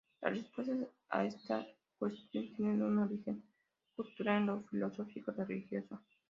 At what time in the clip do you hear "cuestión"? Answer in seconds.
1.99-2.51